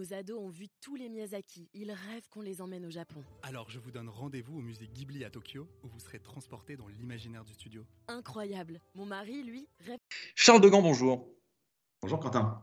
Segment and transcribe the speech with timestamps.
[0.00, 1.68] Nos ados ont vu tous les Miyazaki.
[1.74, 3.22] Ils rêvent qu'on les emmène au Japon.
[3.42, 6.88] Alors je vous donne rendez-vous au musée Ghibli à Tokyo, où vous serez transporté dans
[6.88, 7.84] l'imaginaire du studio.
[8.08, 8.80] Incroyable.
[8.94, 9.98] Mon mari, lui, rêve.
[10.34, 11.28] Charles Degan, bonjour.
[12.00, 12.62] Bonjour Quentin.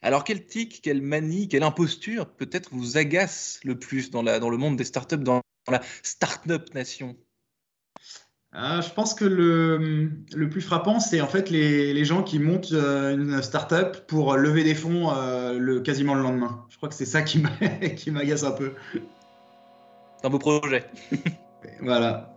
[0.00, 4.48] Alors, quel tic, quelle manie, quelle imposture peut-être vous agace le plus dans, la, dans
[4.48, 7.14] le monde des startups, dans la start-up nation?
[8.52, 12.38] Ah, je pense que le, le plus frappant, c'est en fait les, les, gens qui
[12.38, 16.64] montent euh, une startup pour lever des fonds euh, le, quasiment le lendemain.
[16.70, 17.40] Je crois que c'est ça qui
[18.10, 18.72] m'agace un peu.
[20.16, 20.86] C'est un beau projet.
[21.80, 22.34] voilà.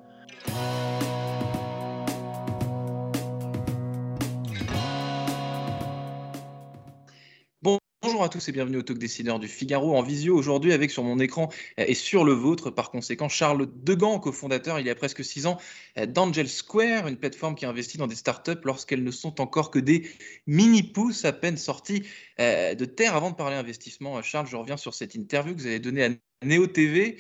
[8.22, 11.04] Bonjour à tous et bienvenue au Talk Décideur du Figaro en visio aujourd'hui avec sur
[11.04, 11.50] mon écran
[11.80, 15.48] euh, et sur le vôtre par conséquent Charles Degan, cofondateur il y a presque six
[15.48, 15.58] ans
[15.98, 19.80] euh, d'Angel Square, une plateforme qui investit dans des startups lorsqu'elles ne sont encore que
[19.80, 20.08] des
[20.46, 22.04] mini-pousses à peine sorties
[22.40, 23.16] euh, de terre.
[23.16, 26.10] Avant de parler investissement, Charles, je reviens sur cette interview que vous avez donnée à
[26.46, 27.18] Néo TV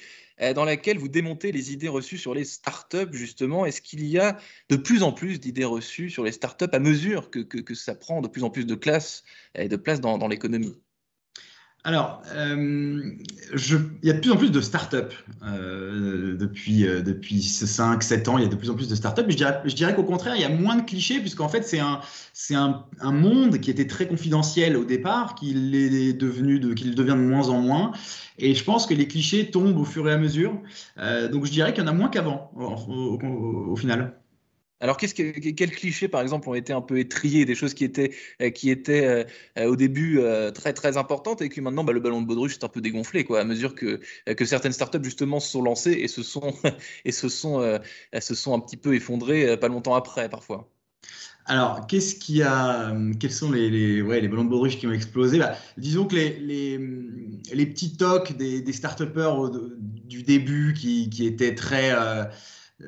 [0.56, 3.64] dans laquelle vous démontez les idées reçues sur les startups, justement.
[3.64, 7.30] Est-ce qu'il y a de plus en plus d'idées reçues sur les startups à mesure
[7.30, 10.28] que, que, ça prend de plus en plus de, classe, et de place dans, dans
[10.28, 10.76] l'économie?
[11.84, 13.02] Alors, euh,
[13.54, 14.98] il y a de plus en plus de startups
[15.44, 18.38] euh, depuis, euh, depuis 5-7 ans.
[18.38, 19.24] Il y a de plus en plus de startups.
[19.28, 21.80] Je dirais, je dirais qu'au contraire, il y a moins de clichés, puisqu'en fait, c'est
[21.80, 22.02] un,
[22.52, 27.10] un, un, monde qui était très confidentiel au départ, qu'il est devenu de, qu'il devient
[27.12, 27.94] de moins en moins.
[28.38, 30.54] Et je pense que les clichés tombent au fur et à mesure.
[31.00, 34.21] Euh, donc, je dirais qu'il y en a moins qu'avant, au final.
[34.82, 38.12] Alors, que, quels clichés, par exemple, ont été un peu étriés, des choses qui étaient,
[38.42, 39.26] euh, qui étaient
[39.60, 42.54] euh, au début euh, très très importantes et qui maintenant, bah, le ballon de baudruche
[42.54, 46.08] est un peu dégonflé, à mesure que, que certaines startups justement se sont lancées et
[46.08, 46.54] se sont
[47.06, 47.80] et se sont,
[48.20, 50.68] se sont un petit peu effondrées pas longtemps après, parfois.
[51.46, 54.92] Alors, qu'est-ce qui a, quels sont les, les, ouais, les ballons de baudruche qui ont
[54.92, 55.38] explosé?
[55.38, 56.80] Bah, Disons que les, les,
[57.54, 58.74] les petits tocs des, des
[60.06, 61.92] du début qui, qui étaient très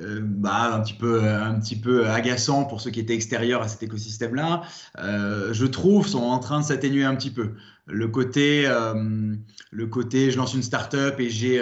[0.01, 3.67] euh, bah, un, petit peu, un petit peu agaçant pour ceux qui étaient extérieurs à
[3.67, 4.61] cet écosystème-là,
[4.99, 7.51] euh, je trouve, sont en train de s'atténuer un petit peu.
[7.85, 9.35] Le côté, euh,
[9.71, 11.61] le côté je lance une start-up et, j'ai,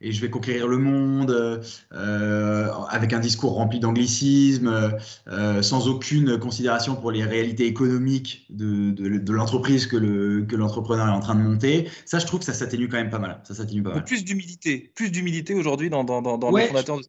[0.00, 4.92] et je vais conquérir le monde avec un discours rempli d'anglicisme,
[5.60, 11.10] sans aucune considération pour les réalités économiques de, de, l'entreprise que, le, que l'entrepreneur est
[11.10, 11.90] en train de monter.
[12.04, 13.40] Ça, je trouve que ça s'atténue quand même pas mal.
[13.42, 14.04] Ça s'atténue pas mal.
[14.04, 17.02] Plus d'humilité, plus d'humilité aujourd'hui dans, dans, dans, les fondateurs de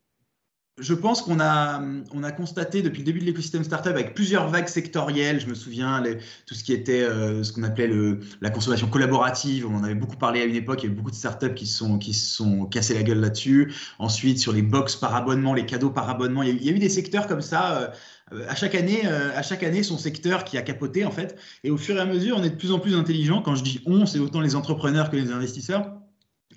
[0.80, 1.82] je pense qu'on a,
[2.14, 5.40] on a constaté depuis le début de l'écosystème startup avec plusieurs vagues sectorielles.
[5.40, 6.04] Je me souviens
[6.46, 9.68] tout ce qui était euh, ce qu'on appelait le, la consommation collaborative.
[9.68, 10.84] On en avait beaucoup parlé à une époque.
[10.84, 13.74] Il y a eu beaucoup de startups qui sont qui sont cassés la gueule là-dessus.
[14.00, 16.90] Ensuite, sur les box par abonnement, les cadeaux par abonnement, il y a, eu des
[16.90, 17.94] secteurs comme ça.
[18.32, 21.38] Euh, à chaque année, euh, à chaque année, son secteur qui a capoté en fait.
[21.64, 23.42] Et au fur et à mesure, on est de plus en plus intelligent.
[23.42, 25.94] Quand je dis on, c'est autant les entrepreneurs que les investisseurs.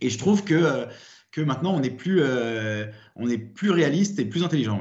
[0.00, 0.86] Et je trouve que
[1.32, 4.80] que maintenant on est plus, euh, on est plus réaliste et plus intelligent.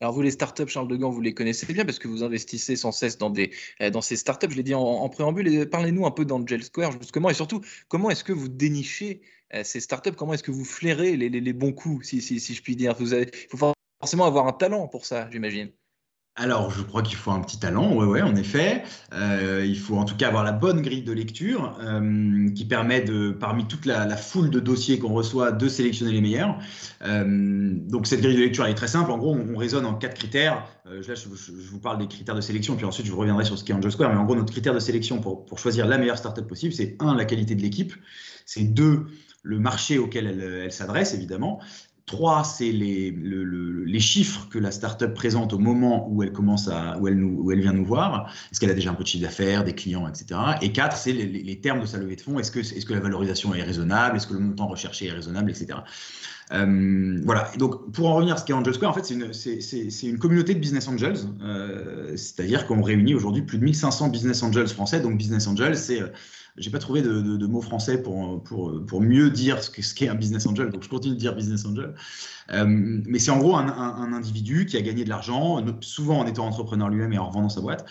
[0.00, 2.92] Alors vous, les startups, Charles Degan, vous les connaissez bien parce que vous investissez sans
[2.92, 3.52] cesse dans, des,
[3.82, 4.50] euh, dans ces startups.
[4.50, 5.68] Je l'ai dit en, préambule.
[5.68, 9.20] Parlez-nous un peu d'Angel Square, justement, et surtout, comment est-ce que vous dénichez
[9.52, 10.12] euh, ces startups?
[10.12, 12.94] Comment est-ce que vous flairez les, les, bons coups, si, si, si je puis dire?
[12.98, 15.70] Il faut forcément avoir un talent pour ça, j'imagine
[16.36, 18.84] alors, je crois qu'il faut un petit talent, ouais, en effet.
[19.12, 23.02] Euh, il faut en tout cas avoir la bonne grille de lecture euh, qui permet
[23.02, 26.56] de, parmi toute la, foule de dossiers qu'on reçoit, de sélectionner les meilleurs.
[27.02, 29.10] Euh, donc, cette grille de lecture elle est très simple.
[29.10, 30.64] En gros, on, raisonne en quatre critères.
[30.86, 33.74] là, je, vous parle des critères de sélection, puis ensuite je reviendrai sur ce qu'est
[33.74, 34.10] Angel Square.
[34.10, 37.16] Mais en gros, notre critère de sélection pour, choisir la meilleure startup possible, c'est un,
[37.16, 37.92] la qualité de l'équipe.
[38.46, 39.06] C'est deux,
[39.42, 41.60] le marché auquel elle s'adresse, évidemment.
[42.10, 47.06] Trois, c'est les, chiffres que la startup présente au moment où elle commence à, où
[47.06, 48.34] elle, nous, où elle vient nous voir.
[48.50, 50.40] Est-ce qu'elle a déjà un peu de chiffre d'affaires, des clients, etc.
[50.60, 52.40] Et quatre, c'est les, termes de sa levée de fonds.
[52.40, 54.16] Est-ce que, est-ce que la valorisation est raisonnable?
[54.16, 55.78] Est-ce que le montant recherché est raisonnable, etc.
[56.50, 57.48] Euh, voilà.
[57.58, 60.58] Donc, pour en revenir à ce qu'est Angel Square, en fait, c'est une, communauté de
[60.58, 61.18] business angels.
[61.44, 64.98] Euh, c'est-à-dire qu'on réunit aujourd'hui plus de 1500 business angels français.
[64.98, 66.02] Donc, business angels, c'est
[66.60, 70.08] j'ai pas trouvé de, de, mots français pour, pour, pour mieux dire ce qu'est ce
[70.08, 71.94] un business angel, donc je continue de dire business angel.
[72.52, 76.46] Euh, mais c'est en gros un, individu qui a gagné de l'argent, souvent en étant
[76.46, 77.86] entrepreneur lui-même et en revendant sa boîte.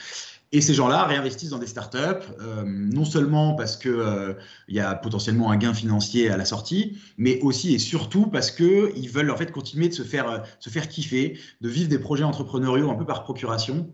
[0.51, 4.33] Et ces gens-là réinvestissent dans des startups, euh, non seulement parce qu'il euh,
[4.67, 9.09] y a potentiellement un gain financier à la sortie, mais aussi et surtout parce qu'ils
[9.11, 12.89] veulent en fait continuer de se faire, se faire kiffer, de vivre des projets entrepreneuriaux
[12.89, 13.91] un peu par procuration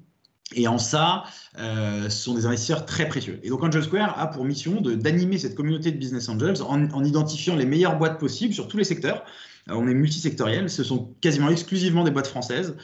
[0.53, 1.24] et en ça,
[1.57, 3.39] euh, ce sont des investisseurs très précieux.
[3.44, 7.03] Et donc Angel Square a pour mission d'animer cette communauté de business angels en, en,
[7.03, 9.24] identifiant les meilleures boîtes possibles sur tous les secteurs.
[9.69, 12.75] Euh, on est multisectoriel, ce sont quasiment exclusivement des boîtes françaises.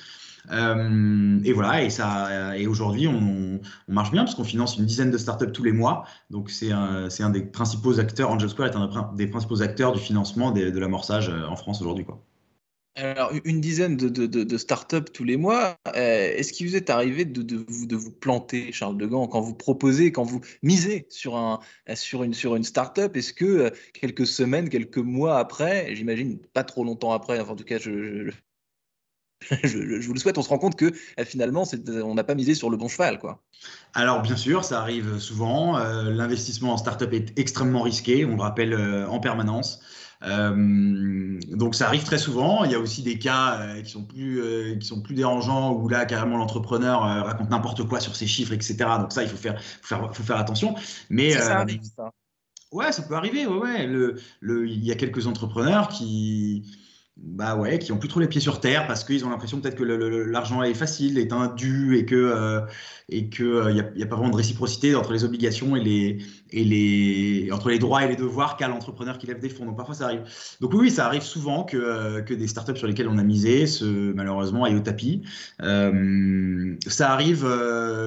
[0.50, 1.90] et voilà, et,
[2.62, 6.06] et aujourd'hui, on, marche bien parce qu'on finance une dizaine de startups tous les mois.
[6.32, 10.00] Donc, c'est un, un, des principaux acteurs, Angel Square est un des principaux acteurs du
[10.00, 12.06] financement de l'amorçage en France aujourd'hui.
[12.96, 15.78] Alors, une dizaine de, de, de, startups tous les mois.
[15.96, 20.12] Euh, est-ce qu'il vous est arrivé de, vous, planter, Charles de Gand, quand vous proposez,
[20.12, 21.62] quand vous misez sur, un,
[21.96, 23.16] sur, une, sur une startup?
[23.16, 27.56] Est-ce que euh, quelques semaines, quelques mois après, j'imagine pas trop longtemps après, enfin, en
[27.56, 28.30] tout cas, je,
[29.64, 31.64] je, vous le souhaite, on se rend compte que euh, finalement,
[32.04, 33.20] on n'a pas misé sur le bon cheval.
[33.20, 33.42] Quoi.
[33.94, 35.80] Alors, bien sûr, ça arrive souvent.
[35.80, 38.76] L'investissement en startup est extrêmement risqué, on le rappelle
[39.08, 39.80] en permanence.
[40.24, 42.64] Euh, donc ça arrive très souvent.
[42.64, 45.74] Il y a aussi des cas euh, qui sont plus euh, qui sont plus dérangeants
[45.74, 48.78] où là carrément l'entrepreneur raconte n'importe quoi sur ses chiffres, etc.
[49.00, 50.76] Donc ça il faut faire faut faire, faut faire attention.
[51.10, 52.12] Mais ça, arrive ça.
[52.72, 53.48] Ouais, ça peut arriver.
[53.48, 53.88] Ouais, ouais.
[53.88, 56.64] Le, le, il y a quelques entrepreneurs qui
[57.22, 59.76] bah ouais, qui ont plus trop les pieds sur terre parce qu'ils ont l'impression peut-être
[59.76, 62.62] que l'argent est facile, est un dû et que euh,
[63.10, 66.20] et que il euh, n'y a, pas vraiment de réciprocité entre les obligations et les
[67.52, 69.66] entre les droits et les devoirs qu'a l'entrepreneur qui lève des fonds.
[69.66, 70.24] Donc parfois ça arrive.
[70.60, 73.68] Donc oui, ça arrive souvent que euh, que des startups sur lesquelles on a misé
[73.68, 75.24] se malheureusement aillent au tapis.
[75.60, 77.46] ça arrive,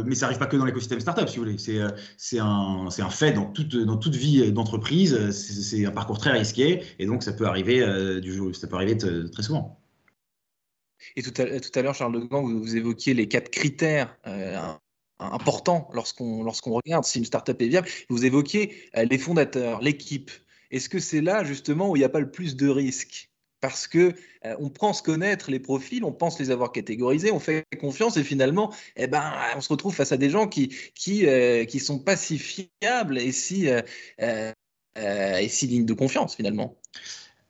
[0.06, 1.56] mais ça arrive pas que dans l'écosystème startup, si vous voulez.
[1.58, 5.30] C'est un fait dans toute vie d'entreprise.
[5.30, 7.84] C'est un parcours très risqué et donc ça peut arriver
[8.20, 9.80] du jour, ça peut arriver euh, très souvent.
[11.16, 14.56] Et tout à, l'heure, Charles de Gand, vous, évoquiez les quatre critères euh,
[15.18, 17.88] importants lorsqu'on lorsqu'on regarde si une startup est viable.
[18.08, 20.30] Vous évoquiez euh, les fondateurs, l'équipe.
[20.70, 23.30] Est-ce que c'est là justement où il n'y a pas le plus de risques?
[23.60, 24.12] Parce que
[24.58, 28.74] on pense connaître les profils, on pense les avoir catégorisés, on fait confiance et finalement,
[28.96, 31.26] eh ben, on se retrouve face à des gens qui qui
[31.66, 36.76] qui sont pas si fiables et si et si dignes de confiance finalement.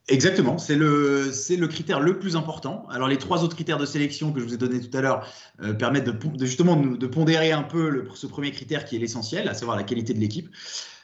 [0.09, 2.87] Exactement, c'est le, c'est le critère le plus important.
[2.91, 5.27] Alors les trois autres critères de sélection que je vous ai donnés tout à l'heure
[5.63, 9.55] euh, permettent de, justement de, pondérer un peu ce premier critère qui est l'essentiel, à
[9.55, 10.51] savoir la qualité de l'équipe.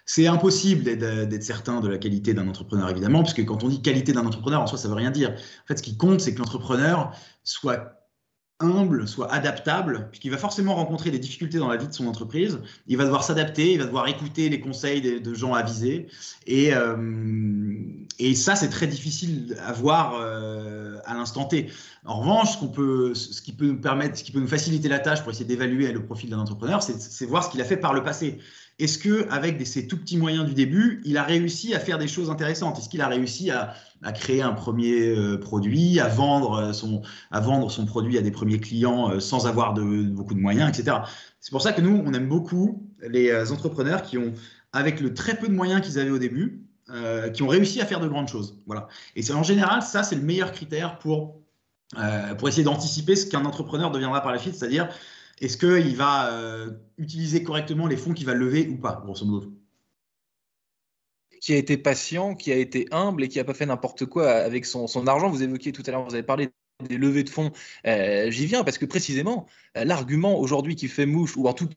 [0.05, 4.13] C'est impossible d'être certain de la qualité d'un entrepreneur, évidemment, puisque quand on dit qualité
[4.13, 5.31] d'un entrepreneur, en soi, ça veut rien dire.
[5.31, 7.13] En fait, ce qui compte, c'est que l'entrepreneur
[7.45, 8.01] soit
[8.59, 12.61] humble, soit adaptable, puisqu'il va forcément rencontrer des difficultés dans la vie de son entreprise.
[12.87, 16.09] Il va devoir s'adapter, il va devoir écouter les conseils de, gens avisés.
[16.47, 16.97] Et, euh,
[18.21, 21.71] et ça, c'est très difficile à voir euh, à l'instant T.
[22.05, 22.59] En revanche,
[23.15, 25.91] ce, qui peut nous permettre, ce qui peut nous faciliter la tâche pour essayer d'évaluer
[25.91, 28.39] le profil d'un entrepreneur, c'est voir ce qu'il a fait par le passé.
[28.79, 32.09] Est-ce que avec ces tout petits moyens du début, il a réussi à faire des
[32.09, 32.79] choses intéressantes?
[32.79, 33.75] Est-ce qu'il a réussi à,
[34.13, 37.01] créer un premier euh, produit, à vendre, euh, son,
[37.31, 40.99] à vendre son produit à des premiers clients sans avoir beaucoup de moyens, etc.
[41.41, 44.35] C'est pour ça que nous, on aime beaucoup les entrepreneurs qui ont,
[44.75, 46.67] avec le très peu de moyens qu'ils avaient au début,
[47.33, 48.59] qui ont réussi à faire de grandes choses.
[48.67, 48.89] Voilà.
[49.17, 51.41] Et c'est en général, ça, c'est le meilleur critère pour,
[52.39, 54.89] pour essayer d'anticiper ce qu'un entrepreneur deviendra par la suite, c'est-à-dire
[55.41, 59.53] est-ce qu'il va euh, utiliser correctement les fonds qu'il va lever ou pas, grosso modo?
[61.41, 64.31] Qui a été patient, qui a été humble et qui n'a pas fait n'importe quoi
[64.31, 65.31] avec son, argent.
[65.31, 66.51] Vous évoquiez tout à l'heure, vous avez parlé
[66.87, 67.53] des levées de fonds.
[67.87, 69.47] Euh, j'y viens parce que précisément,
[69.79, 71.71] euh, l'argument aujourd'hui qui fait mouche, ou en tout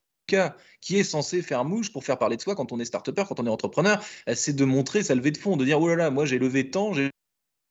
[0.81, 3.39] qui est censé faire mouche pour faire parler de soi quand on est start quand
[3.39, 4.03] on est entrepreneur,
[4.33, 6.69] c'est de montrer sa levée de fonds, de dire oh là là, moi j'ai levé
[6.69, 7.09] tant, j'ai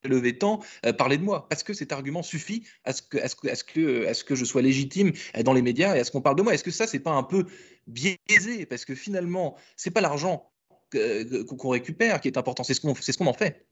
[0.09, 3.27] levé tant, euh, parler de moi, parce que cet argument suffit à ce que, à
[3.27, 5.95] ce que, à ce que, à ce que je sois légitime euh, dans les médias
[5.95, 6.53] et à ce qu'on parle de moi.
[6.53, 7.45] Est-ce que ça, c'est pas un peu
[7.87, 8.65] biaisé?
[8.65, 10.51] Parce que finalement, c'est pas l'argent
[10.91, 13.67] qu'on récupère qui est important, c'est ce qu'on ce qu'on en fait.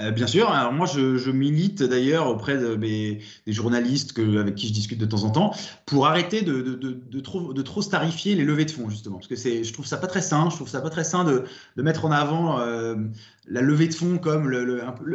[0.00, 0.50] Euh, bien sûr.
[0.50, 5.22] Alors moi, je, milite d'ailleurs auprès de, des journalistes avec qui je discute de temps
[5.22, 5.54] en temps
[5.86, 9.18] pour arrêter de, trop, de starifier les levées de fonds, justement.
[9.18, 10.50] Parce que je trouve ça pas très sain.
[10.50, 11.44] Je trouve ça pas très sain de,
[11.76, 12.58] mettre en avant
[13.48, 14.52] la levée de fonds comme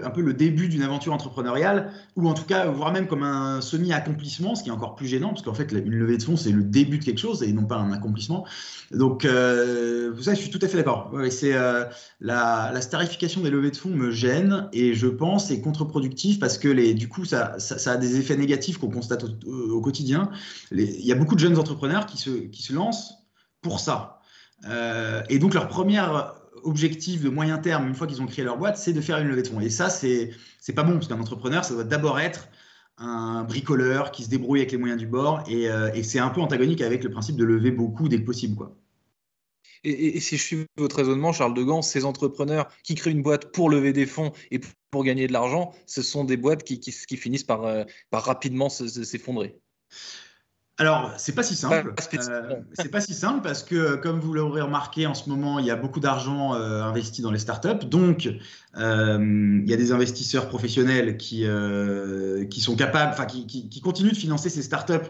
[0.04, 3.60] un, peu, le début d'une aventure entrepreneuriale, ou en tout cas, voire même comme un
[3.62, 6.52] semi-accomplissement, ce qui est encore plus gênant, parce qu'en fait, une levée de fonds, c'est
[6.52, 8.46] le début de quelque chose et non pas un accomplissement.
[8.92, 11.12] Donc, euh, ça, je suis tout à fait d'accord.
[11.30, 11.86] c'est euh,
[12.22, 16.58] la, la, starification des levées de fonds me gêne et je pense est contre-productif parce
[16.58, 20.30] que les, du coup, ça, ça, a des effets négatifs qu'on constate au, quotidien.
[20.72, 23.14] il y a beaucoup de jeunes entrepreneurs qui se, qui se lancent
[23.62, 24.20] pour ça.
[24.68, 28.58] Euh, et donc, leur première objectif de moyen terme, une fois qu'ils ont créé leur
[28.58, 29.60] boîte, c'est de faire une levée de fonds.
[29.60, 32.48] Et ça, c'est c'est pas bon, parce qu'un entrepreneur, ça doit d'abord être
[32.98, 36.30] un bricoleur qui se débrouille avec les moyens du bord, et, euh, et c'est un
[36.30, 38.56] peu antagonique avec le principe de lever beaucoup dès que possible.
[38.56, 38.78] Quoi.
[39.84, 43.52] Et, si je suis votre raisonnement, Charles de Gand, ces entrepreneurs qui créent une boîte
[43.52, 44.62] pour lever des fonds et
[44.92, 48.24] pour gagner de l'argent, ce sont des boîtes qui, qui, qui finissent par, euh, par
[48.24, 49.60] rapidement s'effondrer.
[50.78, 51.94] alors, c'est pas si simple.
[52.14, 55.66] Euh, c'est pas si simple parce que, comme vous l'aurez remarqué en ce moment, il
[55.66, 57.86] y a beaucoup d'argent euh, investi dans les startups.
[57.86, 58.28] Donc,
[58.78, 61.46] euh, il y a des investisseurs professionnels qui,
[62.50, 65.10] qui sont capables, enfin, qui, qui, qui, continuent de financer ces startups.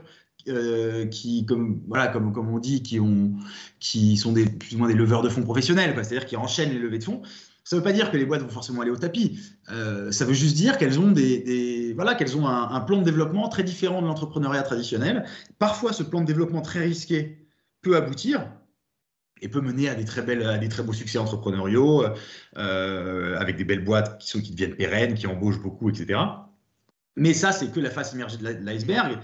[1.11, 3.33] Qui, comme, voilà, comme, comme on dit, qui, ont,
[3.79, 6.99] qui sont plus ou moins des leveurs de fonds professionnels, c'est-à-dire qui enchaînent les levées
[6.99, 7.21] de fonds.
[7.63, 9.39] Ça ne veut pas dire que les boîtes vont forcément aller au tapis.
[9.71, 13.47] Euh, ça veut juste dire qu'elles ont, des, voilà, qu'elles ont un, plan de développement
[13.49, 15.25] très différent de l'entrepreneuriat traditionnel.
[15.59, 17.47] Parfois, ce plan de développement très risqué
[17.81, 18.51] peut aboutir
[19.41, 22.03] et peut mener à des très, belles, à des très beaux succès entrepreneuriaux,
[22.57, 26.19] euh, avec des belles boîtes qui, sont, qui deviennent pérennes, qui embauchent beaucoup, etc.
[27.15, 29.19] Mais ça, c'est que la face immergée de l'iceberg.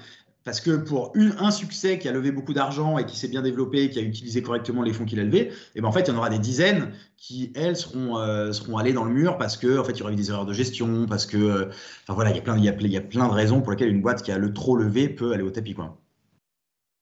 [0.47, 3.89] Parce que pour un succès qui a levé beaucoup d'argent et qui s'est bien développé,
[3.89, 6.07] qui a utilisé correctement les fonds qu'il a levés, et eh ben en fait, il
[6.07, 9.57] y en aura des dizaines qui, elles, seront, euh, seront allées dans le mur parce
[9.57, 11.65] que en fait, il y aura eu des erreurs de gestion, parce que, euh,
[12.07, 13.71] voilà, il y, a plein, il, y a, il y a plein de raisons pour
[13.71, 15.73] lesquelles une boîte qui a le trop levé peut aller au tapis.
[15.73, 15.97] Quoi.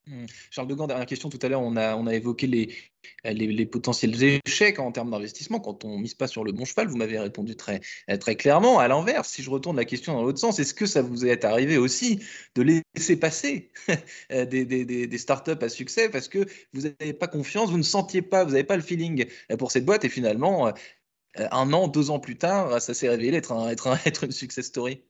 [0.08, 0.26] Mmh.
[0.52, 1.30] Charles Gand, dernière question.
[1.30, 6.02] Tout à l'heure, on a, évoqué les, potentiels échecs en termes d'investissement quand on ne
[6.02, 6.88] mise pas sur le bon cheval.
[6.88, 7.82] Vous m'avez répondu très,
[8.36, 8.78] clairement.
[8.80, 11.44] À l'inverse, si je retourne la question dans l'autre sens, est-ce que ça vous est
[11.44, 12.20] arrivé aussi
[12.54, 13.72] de laisser passer
[14.30, 18.44] des, des, startups à succès parce que vous n'avez pas confiance, vous ne sentiez pas,
[18.44, 19.26] vous n'avez pas le feeling
[19.58, 20.72] pour cette boîte et finalement,
[21.36, 23.54] un an, deux ans plus tard, ça s'est révélé être,
[24.06, 25.02] être une success story?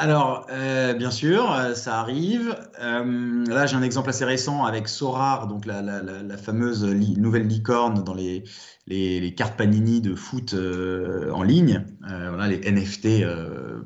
[0.00, 2.56] Alors, euh, bien sûr, euh, ça arrive.
[2.80, 8.14] Euh, là, j'ai un exemple assez récent avec Sorar, donc la, fameuse nouvelle licorne dans
[8.14, 8.44] les,
[8.86, 13.24] les, cartes Panini de foot en ligne, voilà, les NFT,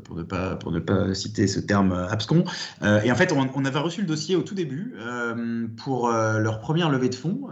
[0.02, 2.44] pour, ne pas, pour ne pas citer ce terme abscon.
[2.82, 4.94] et en fait, on, avait reçu le dossier au tout début
[5.76, 7.48] pour leur première levée de fonds.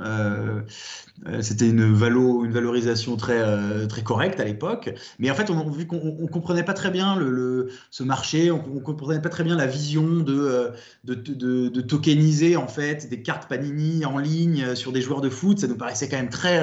[1.40, 4.94] C'était une, valo, une valorisation très, très correcte à l'époque.
[5.18, 8.74] Mais en fait, on, vu qu'on ne comprenait pas très bien le, ce marché, on
[8.74, 10.70] ne comprenait pas très bien la vision de,
[11.04, 15.58] de, de, tokeniser en fait des cartes Panini en ligne sur des joueurs de foot.
[15.58, 16.62] Ça nous paraissait quand même très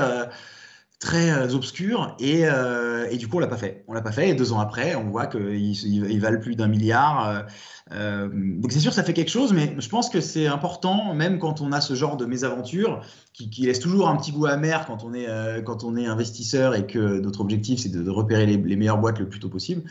[1.00, 3.86] très euh, obscur et, euh, et, du coup on l'a pas fait.
[3.88, 6.68] On l'a pas fait et deux ans après on voit qu'ils ils valent plus d'un
[6.68, 7.46] milliard.
[7.92, 11.40] Euh, donc c'est sûr ça fait quelque chose, mais je pense que c'est important même
[11.40, 13.02] quand on a ce genre de mésaventure
[13.34, 15.28] qui, laisse toujours un petit goût amer quand on est
[15.64, 19.30] quand on est investisseur et que notre objectif c'est de, repérer les, meilleures boîtes le
[19.30, 19.84] plus tôt possible.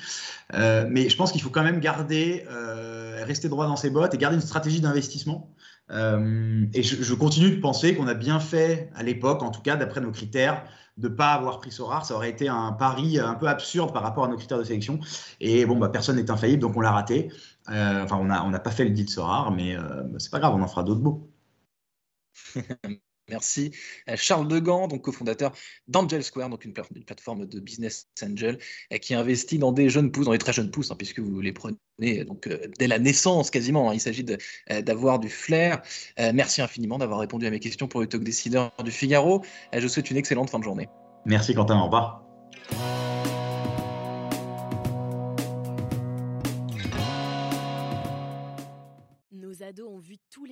[0.53, 2.45] mais je pense qu'il faut quand même garder
[3.25, 5.49] rester droit dans ses bottes et garder une stratégie d'investissement.
[5.91, 10.03] et je, continue de penser qu'on a bien fait à l'époque, en tout cas d'après
[10.03, 10.63] nos critères,
[10.99, 14.03] de ne pas avoir pris Sorar, ça aurait été un pari un peu absurde par
[14.03, 15.01] rapport à nos critères de sélection.
[15.41, 17.31] Et bon, bah, personne n'est infaillible, donc on l'a raté.
[17.71, 20.55] Euh, enfin, on n'a pas fait le deal Sorar, mais euh, bah, c'est pas grave,
[20.55, 21.31] on en fera d'autres beaux.
[23.29, 23.73] Merci.
[24.09, 25.53] Euh, Charles Degand, donc cofondateur
[25.87, 28.59] d'Angel Square, donc une, plateforme de business angel
[28.93, 31.41] euh, qui investit dans des jeunes pousses, dans les très jeunes pousses, hein, puisque vous
[31.41, 33.91] les prenez euh, donc dès la naissance quasiment.
[33.91, 33.95] Hein.
[33.95, 35.83] il s'agit d'avoir du flair.
[36.33, 39.43] merci infiniment d'avoir répondu à mes questions pour le talk décideur du Figaro.
[39.73, 40.89] je vous souhaite une excellente fin de journée.
[41.27, 42.28] Merci Quentin, au revoir.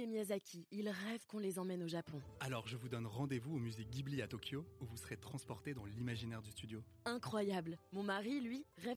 [0.06, 0.66] Miyazaki.
[0.70, 2.20] Ils rêvent qu'on les emmène au Japon.
[2.40, 5.84] Alors je vous donne rendez-vous au musée Ghibli à Tokyo où vous serez transporté dans
[5.84, 6.82] l'imaginaire du studio.
[7.04, 7.78] Incroyable.
[7.92, 8.94] Mon mari, lui, rêve